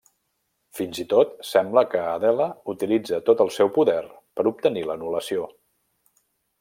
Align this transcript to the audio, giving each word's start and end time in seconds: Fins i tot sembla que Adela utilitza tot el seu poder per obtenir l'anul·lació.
Fins 0.77 1.01
i 1.01 1.03
tot 1.11 1.35
sembla 1.49 1.83
que 1.91 2.01
Adela 2.13 2.47
utilitza 2.73 3.21
tot 3.29 3.45
el 3.45 3.53
seu 3.59 3.71
poder 3.77 3.99
per 4.41 4.47
obtenir 4.53 4.85
l'anul·lació. 4.89 5.47